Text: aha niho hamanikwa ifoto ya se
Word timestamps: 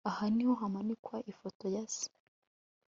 aha 0.09 0.25
niho 0.35 0.53
hamanikwa 0.61 1.15
ifoto 1.31 1.65
ya 1.75 1.83
se 1.93 2.07